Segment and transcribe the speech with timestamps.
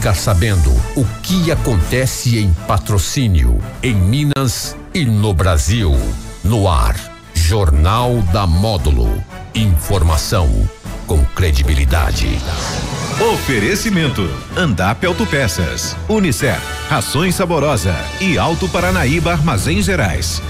[0.00, 5.94] ficar sabendo o que acontece em patrocínio, em Minas e no Brasil.
[6.42, 6.96] No ar,
[7.34, 9.22] Jornal da Módulo.
[9.54, 10.66] Informação
[11.06, 12.38] com credibilidade.
[13.34, 14.26] Oferecimento:
[14.56, 20.40] Andap Autopeças, Unicef, Rações Saborosa e Alto Paranaíba Armazéns Gerais.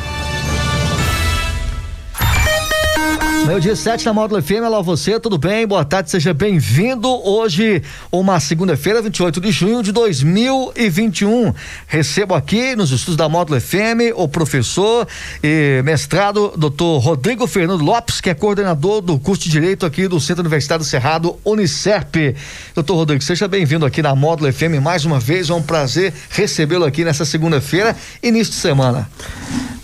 [3.46, 5.66] Meio dia 7 na Módulo FM, alô você, tudo bem?
[5.66, 7.08] Boa tarde, seja bem-vindo.
[7.08, 7.82] Hoje,
[8.12, 11.52] uma segunda-feira, 28 de junho de 2021.
[11.86, 15.08] Recebo aqui nos estudos da Módulo FM o professor
[15.42, 20.20] e mestrado, doutor Rodrigo Fernando Lopes, que é coordenador do curso de Direito aqui do
[20.20, 22.36] Centro Universitário Cerrado, Unicep.
[22.74, 25.50] Doutor Rodrigo, seja bem-vindo aqui na Módulo FM mais uma vez.
[25.50, 29.08] É um prazer recebê-lo aqui nessa segunda-feira, início de semana.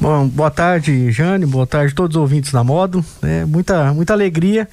[0.06, 3.04] Bom, boa tarde, Jane, boa tarde a todos os ouvintes da Módulo.
[3.20, 4.68] É, muita, muita alegria.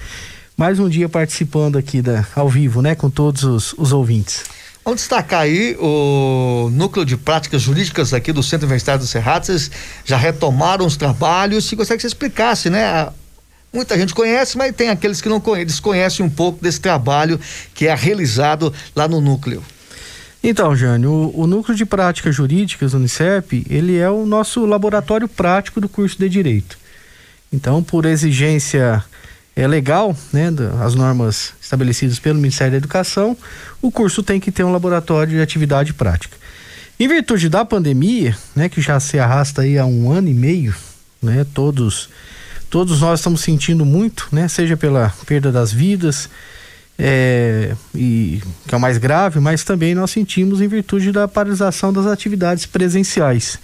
[0.56, 4.44] Mais um dia participando aqui da, ao vivo, né, com todos os, os ouvintes.
[4.86, 9.48] Vamos destacar aí o núcleo de práticas jurídicas aqui do Centro Universitário do Cerrado.
[9.48, 9.72] Vocês
[10.06, 11.66] já retomaram os trabalhos.
[11.66, 13.10] Se gostaria que você explicasse, né?
[13.74, 17.40] Muita gente conhece, mas tem aqueles que não conhecem, desconhecem um pouco desse trabalho
[17.74, 19.64] que é realizado lá no núcleo.
[20.44, 25.80] Então, Jânio, o, o, Núcleo de Práticas Jurídicas, Unicep, ele é o nosso laboratório prático
[25.80, 26.78] do curso de Direito.
[27.52, 29.02] Então, por exigência
[29.56, 30.50] é legal, né,
[30.82, 33.38] as normas estabelecidas pelo Ministério da Educação,
[33.82, 36.36] o curso tem que ter um laboratório de atividade prática.
[37.00, 40.76] Em virtude da pandemia, né, que já se arrasta aí há um ano e meio,
[41.22, 42.10] né, todos
[42.70, 46.28] todos nós estamos sentindo muito, né, seja pela perda das vidas,
[46.98, 51.92] é, e que é o mais grave, mas também nós sentimos em virtude da paralisação
[51.92, 53.60] das atividades presenciais.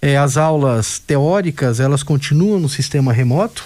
[0.00, 3.64] É, as aulas teóricas elas continuam no sistema remoto,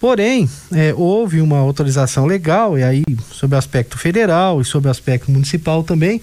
[0.00, 4.90] porém é, houve uma autorização legal e aí sob o aspecto federal e sob o
[4.90, 6.22] aspecto municipal também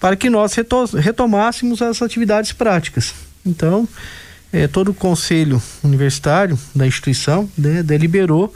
[0.00, 0.56] para que nós
[0.98, 3.14] retomássemos as atividades práticas.
[3.46, 3.88] Então
[4.52, 8.52] é, todo o conselho universitário da instituição né, deliberou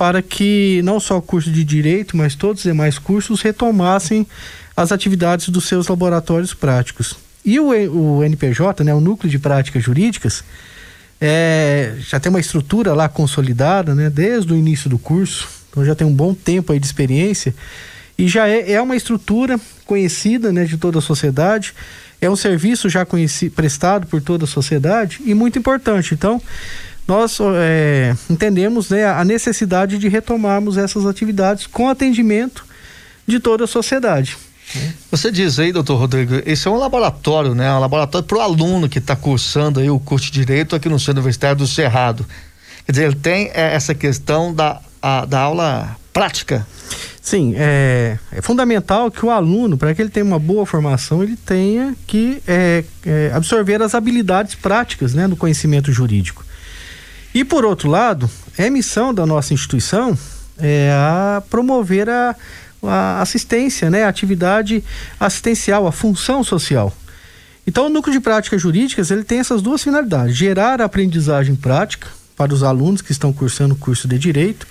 [0.00, 4.26] para que não só o curso de direito, mas todos os demais cursos retomassem
[4.74, 7.16] as atividades dos seus laboratórios práticos.
[7.44, 10.42] E o, o NPJ, né, o Núcleo de Práticas Jurídicas,
[11.20, 15.94] é, já tem uma estrutura lá consolidada, né, desde o início do curso, então já
[15.94, 17.54] tem um bom tempo aí de experiência
[18.16, 21.74] e já é, é uma estrutura conhecida, né, de toda a sociedade,
[22.22, 26.14] é um serviço já conhecido, prestado por toda a sociedade e muito importante.
[26.14, 26.40] Então,
[27.10, 32.64] nós é, entendemos né, a necessidade de retomarmos essas atividades com atendimento
[33.26, 34.38] de toda a sociedade.
[35.10, 37.72] Você diz aí, doutor Rodrigo, esse é um laboratório, né?
[37.72, 41.00] Um laboratório para o aluno que está cursando aí o curso de Direito aqui no
[41.00, 42.24] Centro Universitário do Cerrado.
[42.86, 46.64] Quer dizer, ele tem é, essa questão da, a, da aula prática.
[47.20, 51.36] Sim, é, é, fundamental que o aluno, para que ele tenha uma boa formação, ele
[51.36, 56.44] tenha que é, é, absorver as habilidades práticas né, do conhecimento jurídico.
[57.34, 60.18] E por outro lado, é missão da nossa instituição
[60.58, 62.36] é a promover a
[62.82, 64.82] a assistência, né, a atividade
[65.18, 66.94] assistencial, a função social.
[67.66, 72.54] Então, o núcleo de práticas jurídicas ele tem essas duas finalidades: gerar aprendizagem prática para
[72.54, 74.66] os alunos que estão cursando o curso de direito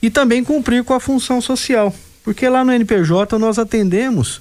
[0.00, 4.40] e também cumprir com a função social, porque lá no NPJ nós atendemos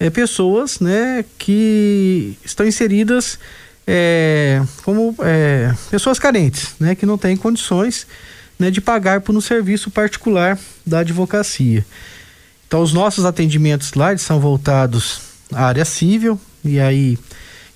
[0.00, 3.38] é, pessoas, né, que estão inseridas
[3.90, 8.06] é, como é, pessoas carentes, né, que não têm condições
[8.58, 11.86] né, de pagar por um serviço particular da advocacia.
[12.66, 17.18] Então, os nossos atendimentos lá são voltados à área civil, e aí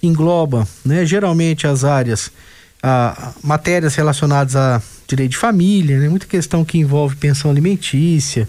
[0.02, 2.30] engloba, né, geralmente as áreas,
[2.82, 8.46] a, matérias relacionadas a direito de família, né, muita questão que envolve pensão alimentícia,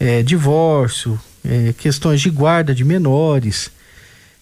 [0.00, 3.70] é, divórcio, é, questões de guarda de menores.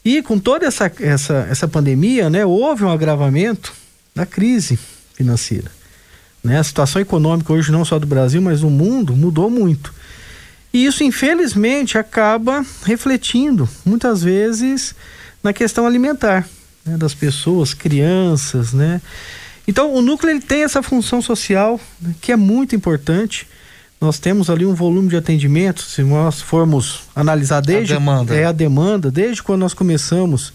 [0.07, 3.73] E com toda essa, essa, essa pandemia, né, houve um agravamento
[4.15, 4.79] da crise
[5.15, 5.69] financeira.
[6.45, 6.61] Né?
[6.61, 9.93] A situação econômica hoje, não só do Brasil, mas do mundo, mudou muito.
[10.73, 14.95] E isso, infelizmente, acaba refletindo, muitas vezes,
[15.43, 16.49] na questão alimentar
[16.85, 19.03] né, das pessoas, crianças, né?
[19.67, 23.49] Então, o núcleo ele tem essa função social né, que é muito importante.
[24.01, 28.35] Nós temos ali um volume de atendimento, se nós formos analisar desde a demanda.
[28.35, 30.53] é a demanda, desde quando nós começamos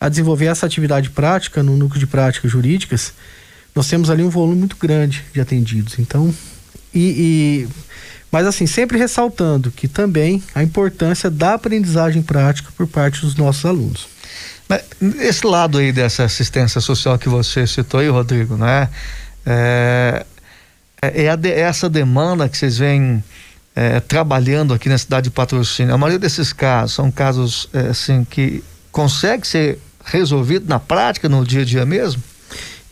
[0.00, 3.12] a desenvolver essa atividade prática no núcleo de práticas jurídicas,
[3.74, 5.98] nós temos ali um volume muito grande de atendidos.
[5.98, 6.32] Então,
[6.94, 7.68] e, e
[8.30, 13.64] mas assim, sempre ressaltando que também a importância da aprendizagem prática por parte dos nossos
[13.64, 14.08] alunos.
[15.18, 18.88] Esse lado aí dessa assistência social que você citou aí, Rodrigo, né?
[19.44, 20.24] É,
[21.02, 23.22] é, é, de, é essa demanda que vocês vêm
[23.74, 28.24] é, trabalhando aqui na cidade de Patrocínio, a maioria desses casos são casos é, assim
[28.24, 28.62] que
[28.92, 32.22] consegue ser resolvido na prática, no dia a dia mesmo?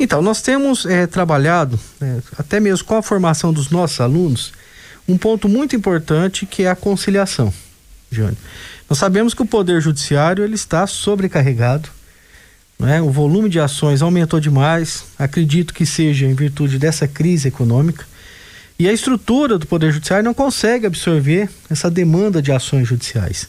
[0.00, 4.52] Então, nós temos trabalhado, é, até mesmo com a formação dos nossos alunos,
[5.08, 7.52] um ponto muito importante que é a conciliação,
[8.10, 8.36] Jânio.
[8.88, 11.88] Nós sabemos que o Poder Judiciário ele está sobrecarregado,
[12.78, 13.00] né?
[13.02, 18.06] o volume de ações aumentou demais, acredito que seja em virtude dessa crise econômica,
[18.78, 23.48] e a estrutura do Poder Judiciário não consegue absorver essa demanda de ações judiciais.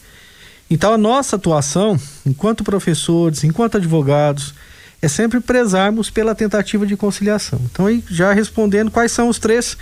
[0.71, 4.53] Então, a nossa atuação, enquanto professores, enquanto advogados,
[5.01, 7.59] é sempre prezarmos pela tentativa de conciliação.
[7.71, 9.77] Então, já respondendo quais são os três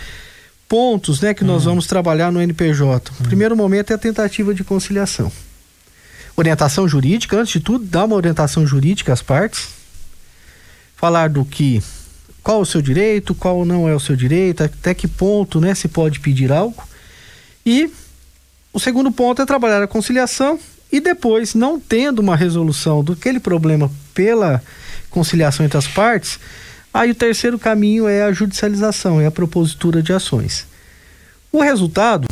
[0.67, 1.71] pontos né, que nós uhum.
[1.71, 3.11] vamos trabalhar no NPJ.
[3.19, 5.31] O primeiro momento é a tentativa de conciliação.
[6.39, 9.69] Orientação jurídica, antes de tudo, dar uma orientação jurídica às partes.
[10.95, 11.81] Falar do que,
[12.43, 15.87] qual o seu direito, qual não é o seu direito, até que ponto né, se
[15.87, 16.87] pode pedir algo.
[17.65, 17.91] E
[18.71, 20.59] o segundo ponto é trabalhar a conciliação
[20.91, 24.61] e depois, não tendo uma resolução do aquele problema pela
[25.09, 26.39] conciliação entre as partes,
[26.93, 30.67] aí o terceiro caminho é a judicialização, é a propositura de ações.
[31.51, 32.27] O resultado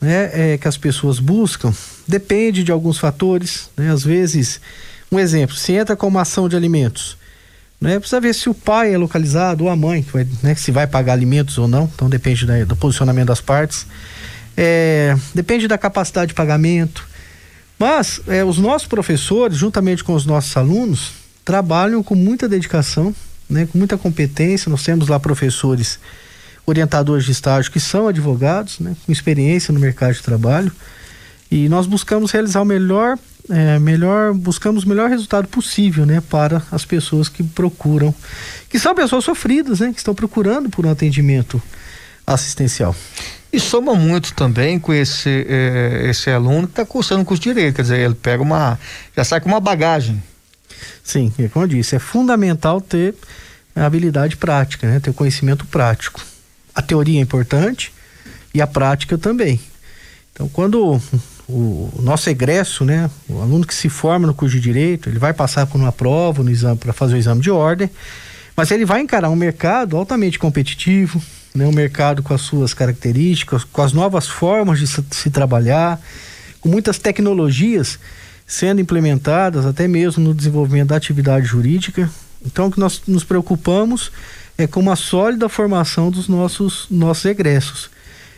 [0.00, 1.72] né, é, que as pessoas buscam
[2.06, 3.90] depende de alguns fatores, né?
[3.90, 4.60] às vezes,
[5.10, 7.16] um exemplo, se entra com uma ação de alimentos,
[7.80, 10.86] né, precisa ver se o pai é localizado ou a mãe, vai, né, se vai
[10.86, 13.86] pagar alimentos ou não, então depende do posicionamento das partes,
[14.56, 17.06] é, depende da capacidade de pagamento,
[17.78, 21.12] mas é, os nossos professores, juntamente com os nossos alunos,
[21.44, 23.14] trabalham com muita dedicação,
[23.48, 24.70] né, com muita competência.
[24.70, 25.98] Nós temos lá professores,
[26.64, 30.72] orientadores de estágio que são advogados, né, com experiência no mercado de trabalho.
[31.54, 33.16] E nós buscamos realizar o melhor,
[33.48, 38.12] é, melhor, buscamos o melhor resultado possível, né, para as pessoas que procuram,
[38.68, 41.62] que são pessoas sofridas, né, que estão procurando por um atendimento
[42.26, 42.92] assistencial.
[43.52, 47.50] E soma muito também com esse, eh, esse aluno que está cursando o curso de
[47.50, 48.76] direito, quer dizer, ele pega uma,
[49.16, 50.20] já sai com uma bagagem.
[51.04, 53.14] Sim, é como eu disse, é fundamental ter
[53.76, 54.98] a habilidade prática, né?
[54.98, 56.20] ter conhecimento prático.
[56.74, 57.92] A teoria é importante
[58.52, 59.60] e a prática também.
[60.32, 61.00] Então, quando
[61.48, 65.32] o, nosso egresso, né, o aluno que se forma no curso de direito, ele vai
[65.32, 67.90] passar por uma prova no exame para fazer o exame de ordem,
[68.56, 71.20] mas ele vai encarar um mercado altamente competitivo,
[71.54, 76.00] né, um mercado com as suas características, com as novas formas de se, se trabalhar,
[76.60, 77.98] com muitas tecnologias
[78.46, 82.10] sendo implementadas até mesmo no desenvolvimento da atividade jurídica.
[82.44, 84.12] Então, o que nós nos preocupamos
[84.56, 87.90] é com uma sólida formação dos nossos, nossos egressos.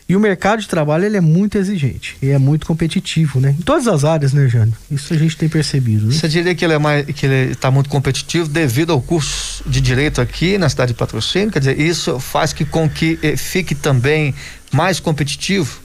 [0.08, 3.56] E o mercado de trabalho ele é muito exigente e é muito competitivo, né?
[3.58, 4.72] Em todas as áreas, né, Jânio?
[4.88, 6.06] Isso a gente tem percebido.
[6.06, 6.12] Né?
[6.12, 9.80] Você diria que ele é mais que ele está muito competitivo devido ao curso de
[9.80, 11.50] direito aqui na cidade de Patrocínio?
[11.50, 14.32] Quer dizer, isso faz que com que eh, fique também
[14.72, 15.80] mais competitivo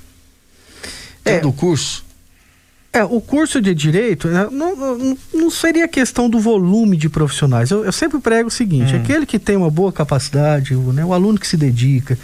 [1.26, 2.06] é, do curso?
[2.94, 7.72] É, o curso de direito né, não, não, não, seria questão do volume de profissionais.
[7.72, 9.02] Eu, eu sempre prego o seguinte: hum.
[9.02, 12.20] aquele que tem uma boa capacidade, o, né, o aluno que se dedica,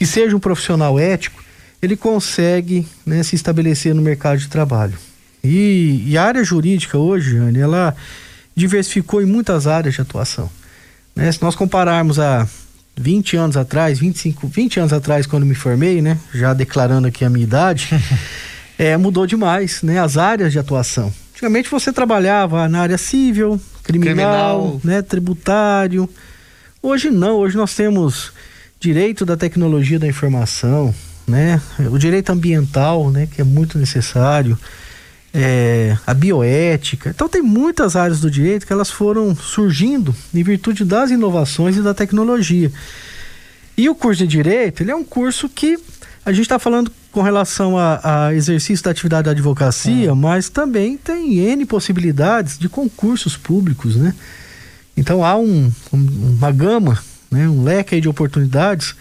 [0.00, 1.44] que seja um profissional ético,
[1.82, 4.94] ele consegue né, se estabelecer no mercado de trabalho.
[5.44, 7.94] E, e a área jurídica hoje, Jane, ela
[8.56, 10.48] diversificou em muitas áreas de atuação.
[11.14, 11.30] Né?
[11.30, 12.48] Se nós compararmos a
[12.96, 16.16] 20 anos atrás, 25, 20 anos atrás, quando me formei, né?
[16.32, 17.90] Já declarando aqui a minha idade,
[18.78, 20.00] é, mudou demais, né?
[20.00, 21.12] As áreas de atuação.
[21.34, 24.80] Antigamente você trabalhava na área civil, criminal, criminal.
[24.82, 25.02] né?
[25.02, 26.08] Tributário.
[26.82, 28.32] Hoje não, hoje nós temos
[28.80, 30.94] direito da tecnologia da informação,
[31.28, 31.60] né?
[31.92, 33.28] O direito ambiental, né?
[33.30, 34.58] Que é muito necessário.
[35.32, 37.10] É, a bioética.
[37.10, 41.82] Então tem muitas áreas do direito que elas foram surgindo em virtude das inovações e
[41.82, 42.72] da tecnologia.
[43.76, 45.78] E o curso de direito, ele é um curso que
[46.26, 50.14] a gente está falando com relação a, a, exercício da atividade da advocacia, é.
[50.14, 54.12] mas também tem N possibilidades de concursos públicos, né?
[54.96, 56.98] Então há um, um, uma gama
[57.30, 58.94] né, um leque de oportunidades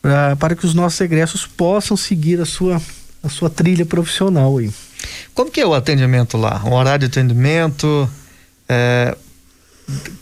[0.00, 2.80] pra, para que os nossos egressos possam seguir a sua,
[3.22, 4.72] a sua trilha profissional aí.
[5.34, 6.62] Como que é o atendimento lá?
[6.64, 8.08] O horário de atendimento
[8.68, 9.16] é,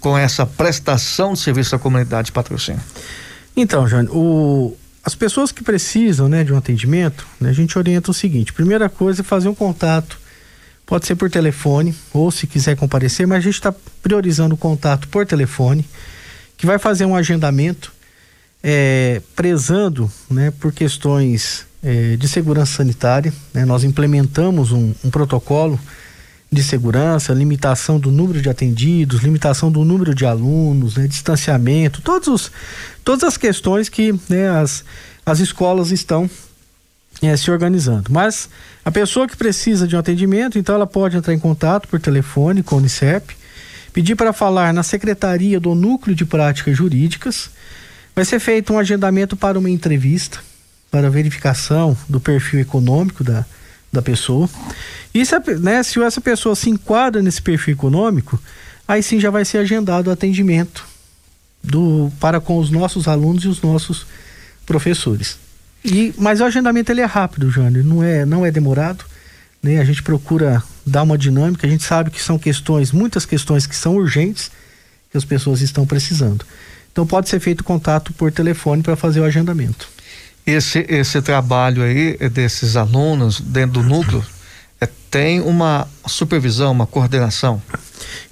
[0.00, 2.80] com essa prestação de serviço à comunidade de patrocínio?
[3.56, 8.10] Então, Jânio, o, as pessoas que precisam né, de um atendimento, né, a gente orienta
[8.10, 10.18] o seguinte: primeira coisa é fazer um contato,
[10.84, 13.72] pode ser por telefone, ou se quiser comparecer, mas a gente está
[14.02, 15.86] priorizando o contato por telefone
[16.64, 17.92] que vai fazer um agendamento
[18.62, 23.30] é, prezando né, por questões é, de segurança sanitária.
[23.52, 23.66] Né?
[23.66, 25.78] Nós implementamos um, um, protocolo
[26.50, 32.28] de segurança, limitação do número de atendidos, limitação do número de alunos, né, distanciamento, todos
[32.28, 32.52] os,
[33.04, 34.86] todas as questões que né, as,
[35.26, 36.30] as escolas estão
[37.20, 38.10] é, se organizando.
[38.10, 38.48] Mas
[38.82, 42.62] a pessoa que precisa de um atendimento, então ela pode entrar em contato por telefone
[42.62, 43.36] com o Unicep,
[43.94, 47.48] pedir para falar na secretaria do Núcleo de Práticas Jurídicas.
[48.14, 50.40] Vai ser feito um agendamento para uma entrevista,
[50.90, 53.46] para verificação do perfil econômico da,
[53.92, 54.50] da pessoa.
[55.14, 58.38] E se, né, se essa pessoa se enquadra nesse perfil econômico,
[58.86, 60.84] aí sim já vai ser agendado o atendimento
[61.62, 64.06] do, para com os nossos alunos e os nossos
[64.66, 65.38] professores.
[65.84, 69.04] E, mas o agendamento ele é rápido, Jânio, não é, não é demorado.
[69.64, 69.80] Né?
[69.80, 73.74] A gente procura dar uma dinâmica, a gente sabe que são questões, muitas questões que
[73.74, 74.50] são urgentes,
[75.10, 76.44] que as pessoas estão precisando.
[76.92, 79.88] Então pode ser feito contato por telefone para fazer o agendamento.
[80.46, 84.22] Esse, esse trabalho aí desses alunos dentro do núcleo
[84.78, 87.62] é, tem uma supervisão, uma coordenação?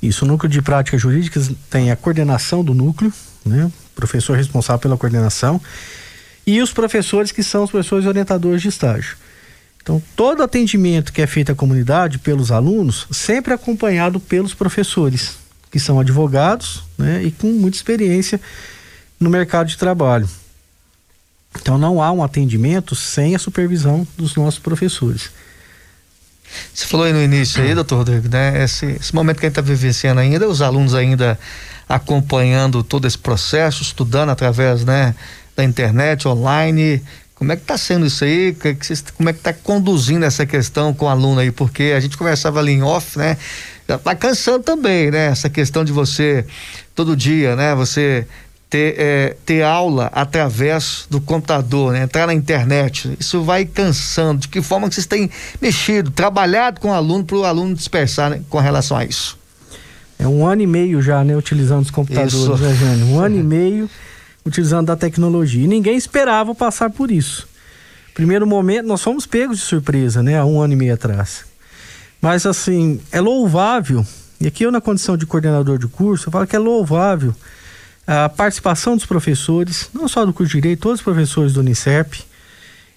[0.03, 3.11] Isso, o núcleo de práticas jurídicas tem a coordenação do núcleo,
[3.43, 3.73] né?
[3.95, 5.59] professor responsável pela coordenação
[6.47, 9.17] e os professores que são os professores orientadores de estágio.
[9.83, 15.37] Então, todo atendimento que é feito à comunidade pelos alunos, sempre acompanhado pelos professores,
[15.71, 18.41] que são advogados né, e com muita experiência
[19.19, 20.29] no mercado de trabalho.
[21.61, 25.31] Então, não há um atendimento sem a supervisão dos nossos professores.
[26.73, 28.63] Você falou aí no início aí, doutor Rodrigo, né?
[28.63, 31.39] Esse, esse momento que a gente está vivenciando ainda, os alunos ainda
[31.89, 35.15] acompanhando todo esse processo, estudando através, né,
[35.57, 37.03] da internet, online.
[37.43, 38.57] Como é que está sendo isso aí?
[39.17, 41.51] Como é que está conduzindo essa questão com o aluno aí?
[41.51, 43.37] Porque a gente conversava ali em off, né?
[43.89, 45.27] Já tá cansando também, né?
[45.27, 46.47] Essa questão de você
[46.95, 47.75] todo dia, né?
[47.75, 48.29] Você
[48.71, 52.05] ter, é, ter aula através do computador, né?
[52.05, 53.13] entrar na internet.
[53.19, 54.43] Isso vai cansando.
[54.43, 55.29] De que forma que vocês têm
[55.61, 58.41] mexido, trabalhado com o aluno para o aluno dispersar né?
[58.49, 59.37] com relação a isso?
[60.17, 61.37] É um ano e meio já, né?
[61.37, 62.57] Utilizando os computadores, isso.
[62.57, 63.07] né, Jânio?
[63.07, 63.91] Um ano e meio
[64.45, 65.65] utilizando a tecnologia.
[65.65, 67.49] E ninguém esperava passar por isso.
[68.15, 70.39] Primeiro momento, nós fomos pegos de surpresa, né?
[70.39, 71.45] Há um ano e meio atrás.
[72.21, 74.07] Mas, assim, é louvável,
[74.41, 77.35] e aqui eu, na condição de coordenador de curso, eu falo que é louvável
[78.07, 82.23] a participação dos professores, não só do curso de Direito, todos os professores do Unicep,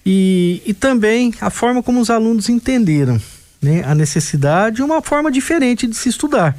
[0.04, 3.20] e, e também a forma como os alunos entenderam
[3.60, 6.56] né, a necessidade e uma forma diferente de se estudar.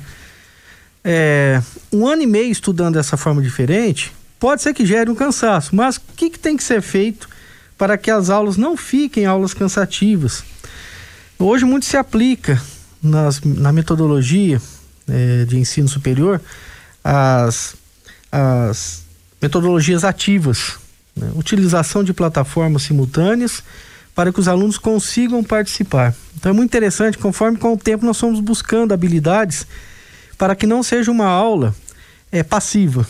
[1.04, 5.76] É, um ano e meio estudando dessa forma diferente, pode ser que gere um cansaço,
[5.76, 7.28] mas o que, que tem que ser feito
[7.78, 10.44] para que as aulas não fiquem aulas cansativas?
[11.40, 12.62] Hoje muito se aplica
[13.02, 14.62] nas, na metodologia
[15.08, 16.42] é, de ensino superior
[17.04, 17.76] as,
[18.32, 19.04] as
[19.42, 20.78] metodologias ativas,
[21.16, 21.32] né?
[21.36, 23.64] utilização de plataformas simultâneas
[24.16, 26.14] para que os alunos consigam participar.
[26.36, 29.68] Então é muito interessante, conforme com o tempo nós fomos buscando habilidades
[30.38, 31.74] para que não seja uma aula
[32.32, 33.08] é, passiva,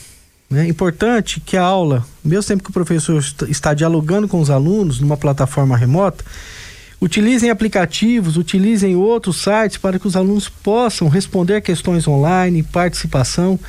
[0.51, 5.00] é importante que a aula, mesmo tempo que o professor está dialogando com os alunos
[5.00, 6.24] numa plataforma remota,
[7.01, 13.60] utilizem aplicativos, utilizem outros sites para que os alunos possam responder questões online, participação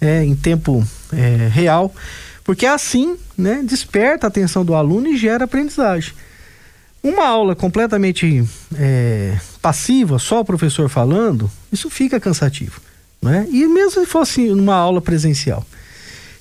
[0.00, 1.94] é, em tempo é, real,
[2.42, 6.12] porque assim né, desperta a atenção do aluno e gera aprendizagem.
[7.02, 8.44] Uma aula completamente
[8.76, 12.80] é, passiva, só o professor falando, isso fica cansativo.
[13.22, 13.46] Né?
[13.50, 15.64] E mesmo se fosse uma aula presencial.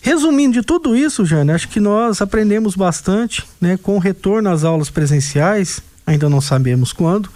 [0.06, 4.66] Resumindo de tudo isso, Jane, acho que nós aprendemos bastante, né, com o retorno às
[4.66, 7.30] aulas presenciais, ainda não sabemos quando,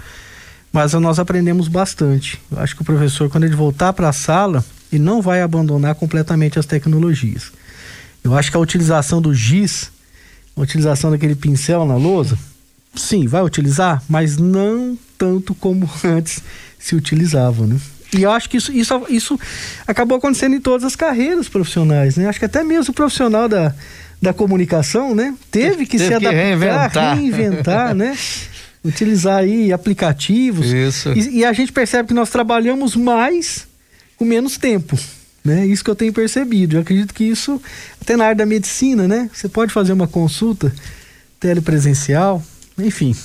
[0.74, 2.38] mas nós aprendemos bastante.
[2.58, 6.60] Acho que o professor, quando ele voltar para a sala, ele não vai abandonar completamente
[6.60, 7.54] as tecnologias.
[8.22, 9.90] Eu acho que a utilização do giz,
[10.54, 12.38] a utilização daquele pincel na lousa,
[12.94, 16.44] sim, vai utilizar, mas não tanto como antes
[16.78, 17.80] se utilizava, né?
[18.14, 19.40] E eu acho que isso, isso, isso
[19.86, 22.28] acabou acontecendo em todas as carreiras profissionais, né?
[22.28, 23.74] Acho que até mesmo o profissional da,
[24.22, 25.36] da comunicação, né?
[25.52, 28.18] Teve que Teve se adaptar, reinventar, reinventar né?
[28.84, 30.72] Utilizar aí aplicativos.
[30.72, 31.12] Isso.
[31.12, 33.68] E, e, a gente percebe que nós trabalhamos mais
[34.16, 34.98] com menos tempo.
[35.44, 35.66] Né?
[35.66, 36.78] Isso que eu tenho percebido.
[36.78, 37.62] Eu acredito que isso,
[38.02, 39.30] até na área da medicina, né?
[39.34, 40.74] Você pode fazer uma consulta
[41.40, 42.44] telepresencial,
[42.78, 43.16] enfim.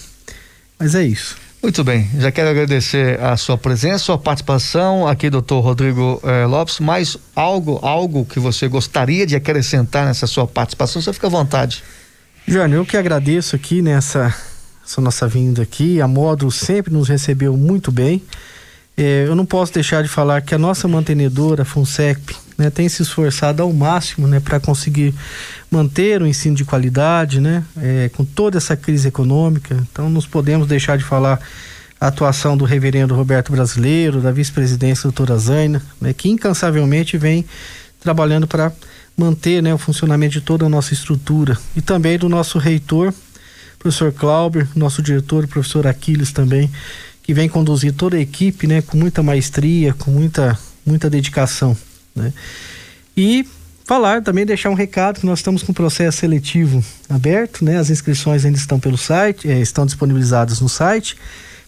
[0.78, 1.36] Mas é isso.
[1.62, 6.80] Muito bem, já quero agradecer a sua presença, sua participação aqui, doutor Rodrigo eh, Lopes.
[6.80, 11.00] Mais algo, algo que você gostaria de acrescentar nessa sua participação?
[11.00, 11.84] Você fica à vontade.
[12.48, 14.34] Jânio, eu que agradeço aqui nessa
[14.84, 16.00] essa nossa vinda aqui.
[16.00, 18.20] A Módulo sempre nos recebeu muito bem.
[18.96, 22.88] Eh, eu não posso deixar de falar que a nossa mantenedora, a FUNSECP, né, tem
[22.88, 25.14] se esforçado ao máximo né, para conseguir
[25.70, 29.76] manter o ensino de qualidade, né, é, com toda essa crise econômica.
[29.90, 31.40] Então, não podemos deixar de falar
[32.00, 37.44] a atuação do reverendo Roberto Brasileiro, da vice-presidência doutora Zaina, né, que incansavelmente vem
[38.00, 38.72] trabalhando para
[39.16, 43.14] manter né, o funcionamento de toda a nossa estrutura e também do nosso reitor,
[43.78, 46.70] professor Clauber, nosso diretor, professor Aquiles também,
[47.22, 51.76] que vem conduzir toda a equipe, né, com muita maestria, com muita, muita dedicação,
[52.14, 52.32] né?
[53.16, 53.46] E
[53.84, 57.78] falar também, deixar um recado que nós estamos com o processo seletivo aberto, né?
[57.78, 61.16] As inscrições ainda estão pelo site, eh, estão disponibilizadas no site.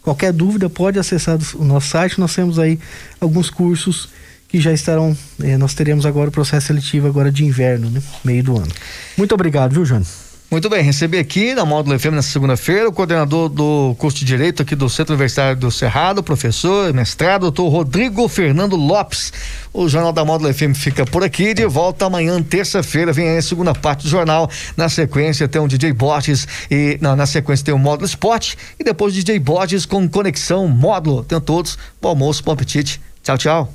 [0.03, 2.19] Qualquer dúvida pode acessar o nosso site.
[2.19, 2.79] Nós temos aí
[3.21, 4.09] alguns cursos
[4.49, 5.17] que já estarão.
[5.43, 8.03] Eh, nós teremos agora o processo seletivo agora de inverno, né?
[8.25, 8.73] Meio do ano.
[9.17, 10.07] Muito obrigado, viu, Jânio?
[10.51, 14.63] Muito bem, recebi aqui na Módulo FM nessa segunda-feira o coordenador do curso de Direito
[14.63, 19.33] aqui do Centro Universitário do Cerrado, professor, mestrado, doutor Rodrigo Fernando Lopes.
[19.73, 23.43] O Jornal da Módulo FM fica por aqui, de volta amanhã, terça-feira, vem aí a
[23.43, 24.49] segunda parte do jornal.
[24.77, 28.85] Na sequência tem o DJ Borges e na, na sequência tem o Módulo Esporte e
[28.85, 31.25] depois DJ Borges com Conexão Módulo.
[31.25, 33.01] Tenham todos bom almoço, bom apetite.
[33.25, 33.75] Tchau, tchau.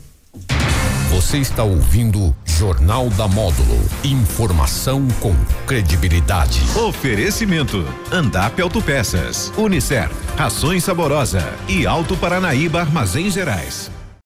[1.09, 3.79] Você está ouvindo Jornal da Módulo.
[4.03, 5.33] Informação com
[5.65, 6.59] credibilidade.
[6.77, 13.89] Oferecimento: Andap Autopeças, Unicer, Rações Saborosa e Alto Paranaíba Armazém Gerais.